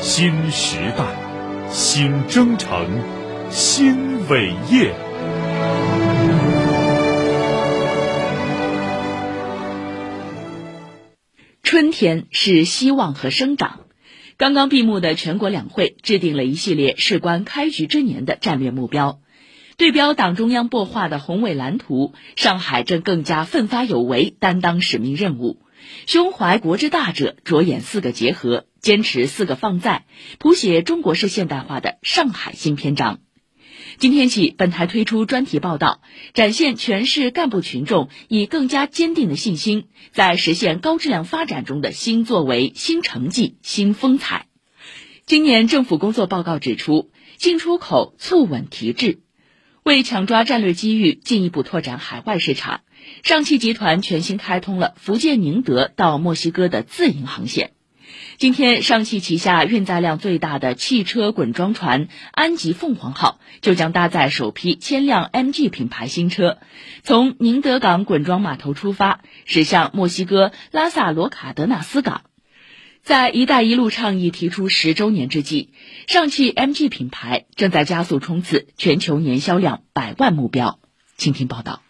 [0.00, 1.04] 新时代，
[1.70, 2.88] 新征程，
[3.50, 4.94] 新伟业。
[11.62, 13.80] 春天是希望和生长。
[14.38, 19.20] 刚刚闭幕的全国两会制定了一系列事关开局之年的战略目标，
[19.76, 25.58] 对标党中央擘画的宏伟蓝图，上海正更加奋发有为，担当使命任务，
[26.06, 30.04] 胸怀国之大者，着眼四个结合，坚持四个放在，
[30.38, 33.20] 谱写中国式现代化的上海新篇章。
[33.98, 36.00] 今天起，本台推出专题报道，
[36.32, 44.46] 展现全市干部群众以更加坚定的信心，在实现高质量发展中的新作为、新成绩、新风采。
[45.26, 49.20] 今年政府工作报告指出，进出口促稳提质，
[49.82, 52.82] 为抢抓战略机遇，进一步拓展海外市场，
[53.22, 57.72] 上汽集团全新开通了福建宁德到墨西哥的自营航线。
[58.36, 66.58] 今天，上汽旗下运载量最大的汽车滚装船安吉凤凰号就将搭载首批千辆 MG 品牌新车，
[67.02, 72.22] 从宁德港滚装码头出发，驶向墨西哥拉萨罗卡德纳斯港。
[73.02, 75.70] 在“一带一路”倡议提出十周年之际，
[76.06, 80.78] 上汽 MG 品牌正在加速冲刺全球年销量百万目标。
[81.16, 81.82] 请听报道。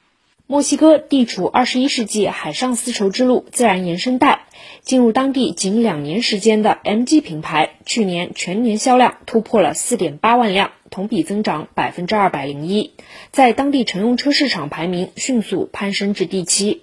[0.47, 4.47] 墨西哥地处二十一世纪海上丝绸之路自然延伸带，
[4.83, 12.95] 进入当地仅两年时间的 MG 品牌，去年全年销量突破了四点八万辆，同比增长百分之二百零一，
[13.31, 16.83] 在当地乘用车市场排名迅速攀升至第七。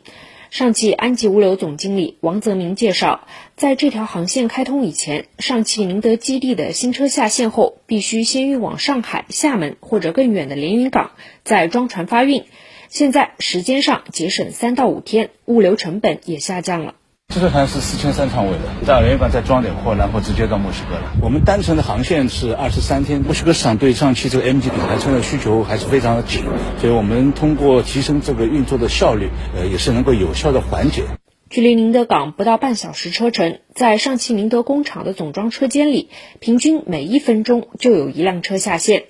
[0.49, 11.11] 上汽安吉物流总经理王泽明介绍，在这条航线开通以前，上汽宁德基地的新车下线后，必须先运往上海、厦门或者更远的连云港，
[11.43, 12.45] 再装船发运。
[12.89, 16.95] 现在时间上节省三到五天，物流成本也下降了。
[17.33, 21.11] 这艘船是四千三仓位的，在连云港再装点货，然后直接到墨西哥了。
[21.21, 23.21] 我们单程的航线是二十三天。
[23.21, 26.45] 墨西哥市场对上汽这个 MG 品牌车的需求还是非常的紧，
[26.79, 31.03] 所以我们通过提升这个运作的效率，呃，也是能够有效的缓解。
[31.49, 36.09] 距离宁德港不到半小时车程，在上汽宁德工厂的总装车间里，
[36.39, 39.03] 平均每一分钟就有一辆车下线。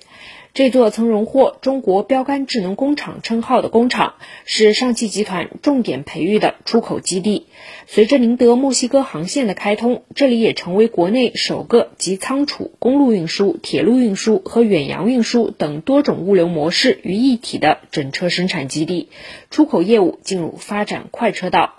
[0.54, 4.14] 这座曾荣获“中国标杆智能工厂”称号的工厂，
[4.44, 7.46] 是上汽集团重点培育的出口基地。
[7.86, 19.10] 随着宁德墨西哥航线的开通，这里也成为国内首个集仓储、公路运输、铁路运输和远洋运输等多种物流模式于一体的整车生产基地，
[19.50, 21.74] 出口业务进入发展快车道。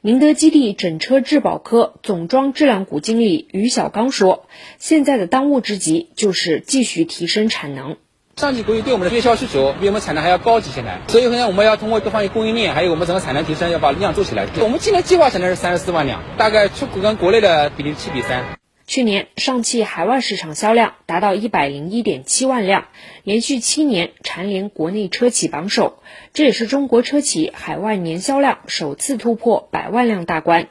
[0.00, 4.46] 宁德基地整车质保科总装质量股经理于小刚说
[4.78, 7.96] ：“现在的当务之急就是继续提升产能。”
[8.36, 14.44] 上汽国际对我们的月销需求比我们产能还要高几千台，所以呢，我们要通过各方面供应链，还有我们整个产能提升，要把量做起来。
[14.60, 18.44] 我们今年计划产能是三十四万辆，大概出口跟国内的比例七比三。
[18.88, 22.86] 去年上汽海外市场销量达到一百零一点七万辆，
[23.22, 26.00] 连续七年蝉联国内车企榜首，
[26.32, 30.66] 这也是中国车企海外年销量首次突破百万辆大关。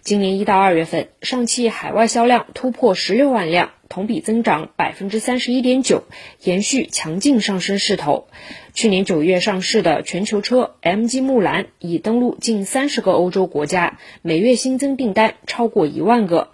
[0.00, 3.70] 今年一到二月份，上汽海外销量突破十六万辆。
[3.92, 6.04] 同比增长百分之三十一点九，
[6.40, 8.26] 延续强劲上升势头。
[8.72, 16.48] 去年九月上市的全球车 MG 木兰已登陆近三十个欧洲国家，每月新增订单超过一万个。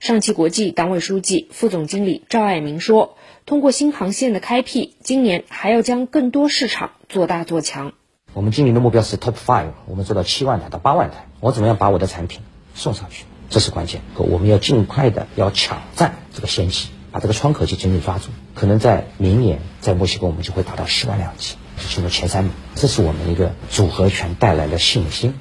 [0.00, 7.92] 上汽国际党委书记、副总经理赵爱民说：“通过新航线的开辟，今年还要将更多市场做大做强。
[8.32, 11.26] 我们今年的目标是 Top Five，我们做到七万台到八万台。
[11.40, 12.40] 我怎么样把我的产品
[12.74, 18.28] 送上去？”这是关键，我们要尽快的要抢占这个先机，把这个窗口期紧紧抓住。
[18.54, 21.56] 可能在明年，在墨西哥我们就会达到十万辆机，
[21.88, 22.52] 进入前三名。
[22.74, 25.34] 这是我们一个组合拳带来的信心。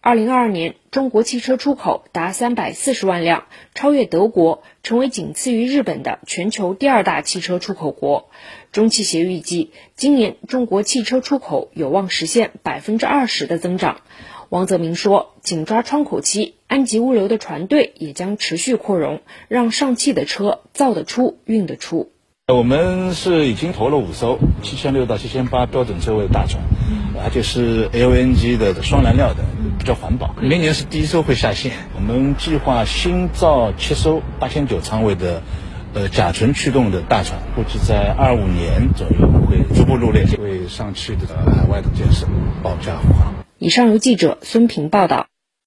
[0.00, 8.30] 二零二二年，中国汽车出口达三百四十万辆，超越德国，成为仅次于日本的全球第二大汽车出口国。
[8.72, 14.00] 中汽协预计，今年中国汽车出口有望实现百分之二十的增长。
[14.48, 22.12] 王泽明说：“紧抓窗口期，安吉物流的船队也将持续扩容，让上汽的车造得出、运得出。
[22.48, 26.64] 我们是已经投了五艘七千六到七千八标准车位的大船，
[27.22, 29.44] 而且是 LNG 的双燃料的，
[29.78, 30.34] 比较环保。
[30.40, 31.72] 明年是第一艘会下线。
[31.94, 35.42] 我们计划新造七艘八千九仓位的，
[35.92, 42.26] 呃，甲醇驱动的大船，估计在二五年左右会逐步入列，为上汽的海外的建设
[42.62, 45.26] 保驾护航。”以上由记者孙平报道。